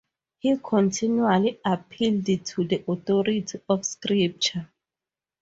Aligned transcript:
He 0.39 0.57
continually 0.57 1.59
appealed 1.63 2.25
to 2.47 2.63
the 2.63 2.83
authority 2.87 3.45
of 3.69 3.85
Scripture. 3.85 4.67